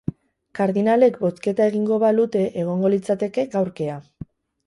[0.59, 3.99] Kardinalek bozketa egingo balute egongo litzateke gaur kea.